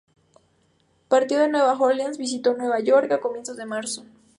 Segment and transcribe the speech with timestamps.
[1.09, 4.03] Partió de Nueva Orleans y visitó Nueva York a comienzos de marzo.